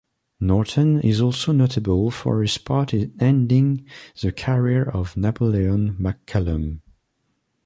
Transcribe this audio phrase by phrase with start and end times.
[0.39, 3.85] Norton is also notable for his part in ending
[4.19, 6.79] the career of Napoleon McCallum.